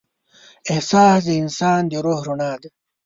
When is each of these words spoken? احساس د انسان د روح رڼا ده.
احساس 0.71 1.21
د 1.27 1.29
انسان 1.41 1.81
د 1.91 1.93
روح 2.05 2.19
رڼا 2.27 2.51
ده. 2.61 2.69